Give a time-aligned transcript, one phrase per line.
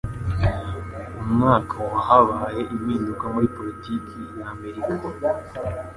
[1.23, 4.93] Umwaka wa habaye impinduka muri politiki ya Amerika.